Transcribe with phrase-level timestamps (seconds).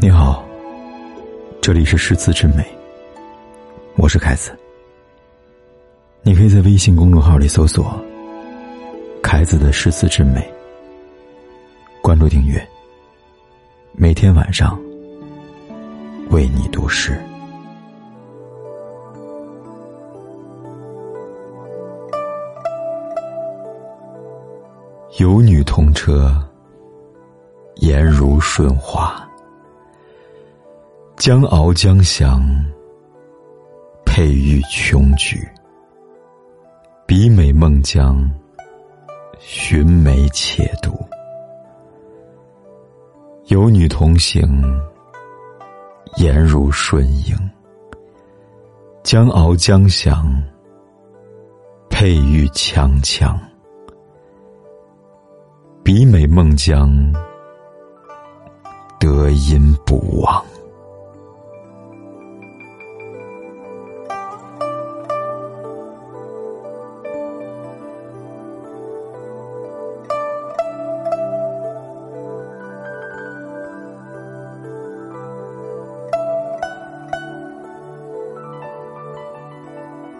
[0.00, 0.44] 你好，
[1.60, 2.64] 这里是诗词之美，
[3.96, 4.56] 我是凯子。
[6.22, 8.00] 你可以在微信公众号里搜索
[9.20, 10.48] “凯子的诗词之美”，
[12.00, 12.64] 关注订阅，
[13.90, 14.80] 每天晚上
[16.30, 17.20] 为你读诗。
[25.18, 26.32] 有女同车，
[27.78, 29.27] 颜如舜华。
[31.28, 32.42] 将翱将翔，
[34.06, 35.46] 佩玉琼举。
[37.06, 38.26] 比美孟姜，
[39.38, 40.98] 寻梅且读。
[43.48, 44.48] 有女同行，
[46.16, 47.36] 颜如舜盈。
[49.02, 50.32] 将翱将翔，
[51.90, 53.38] 佩玉锵锵。
[55.84, 56.90] 比美孟姜，
[58.98, 60.42] 德音不忘。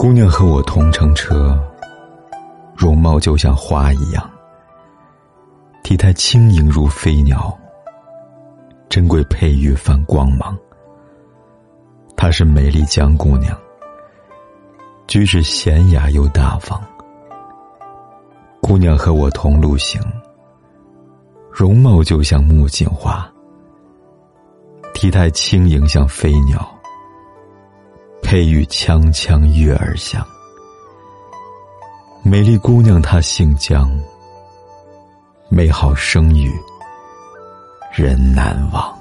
[0.00, 1.62] 姑娘和我同乘车，
[2.74, 4.30] 容貌就像花一样，
[5.82, 7.54] 体态轻盈如飞鸟，
[8.88, 10.56] 珍贵佩玉泛光芒。
[12.16, 13.54] 她是美丽江姑娘，
[15.06, 16.82] 举止娴雅又大方。
[18.62, 20.00] 姑娘和我同路行，
[21.52, 23.30] 容貌就像木槿花，
[24.94, 26.66] 体态轻盈像飞鸟。
[28.30, 30.24] 佩玉锵锵悦耳响，
[32.22, 33.90] 美丽姑娘她姓姜，
[35.48, 36.48] 美好声誉
[37.92, 38.99] 人难忘。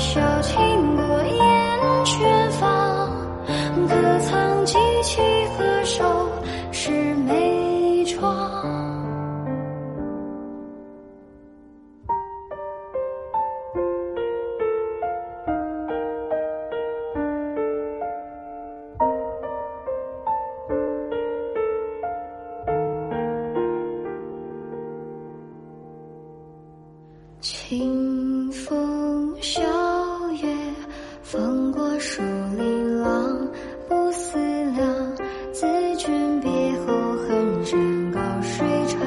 [0.00, 0.29] 一
[31.30, 32.20] 风过树
[32.56, 33.48] 林廊。
[33.88, 34.36] 不思
[34.76, 35.16] 量，
[35.52, 35.64] 自
[35.96, 36.50] 君别
[36.80, 36.92] 后，
[37.22, 39.00] 恨山高水长。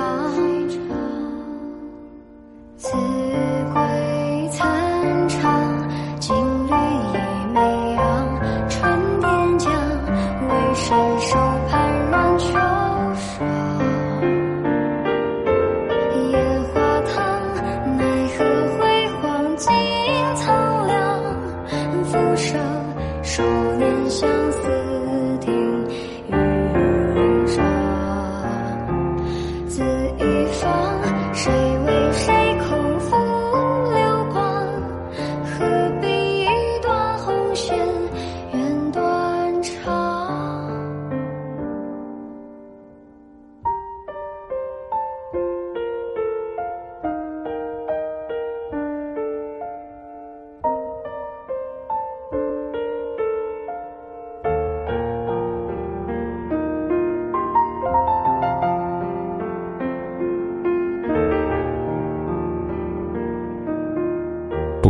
[23.64, 24.73] 少年相思。